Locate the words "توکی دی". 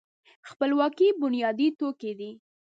1.79-2.31